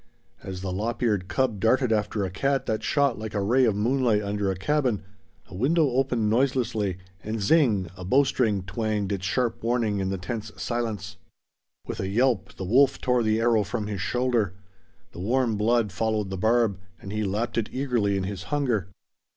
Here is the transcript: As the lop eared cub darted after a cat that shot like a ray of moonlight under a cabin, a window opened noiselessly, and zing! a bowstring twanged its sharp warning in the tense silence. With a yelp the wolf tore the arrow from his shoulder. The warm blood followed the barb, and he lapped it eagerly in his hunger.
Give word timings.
As 0.41 0.61
the 0.61 0.71
lop 0.71 1.03
eared 1.03 1.27
cub 1.27 1.59
darted 1.59 1.91
after 1.91 2.25
a 2.25 2.31
cat 2.31 2.65
that 2.65 2.81
shot 2.81 3.19
like 3.19 3.35
a 3.35 3.39
ray 3.43 3.65
of 3.65 3.75
moonlight 3.75 4.23
under 4.23 4.49
a 4.49 4.55
cabin, 4.55 5.03
a 5.45 5.53
window 5.53 5.91
opened 5.91 6.27
noiselessly, 6.27 6.97
and 7.23 7.39
zing! 7.39 7.87
a 7.95 8.03
bowstring 8.03 8.63
twanged 8.63 9.11
its 9.11 9.27
sharp 9.27 9.61
warning 9.63 9.99
in 9.99 10.09
the 10.09 10.17
tense 10.17 10.51
silence. 10.57 11.17
With 11.85 11.99
a 11.99 12.07
yelp 12.09 12.53
the 12.55 12.65
wolf 12.65 12.99
tore 12.99 13.21
the 13.21 13.39
arrow 13.39 13.63
from 13.63 13.85
his 13.85 14.01
shoulder. 14.01 14.55
The 15.11 15.19
warm 15.19 15.55
blood 15.55 15.91
followed 15.91 16.31
the 16.31 16.35
barb, 16.37 16.79
and 16.99 17.11
he 17.11 17.23
lapped 17.23 17.59
it 17.59 17.69
eagerly 17.71 18.17
in 18.17 18.23
his 18.23 18.45
hunger. 18.49 18.87